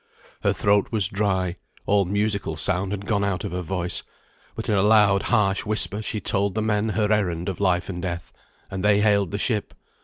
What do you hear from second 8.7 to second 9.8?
and they hailed the ship.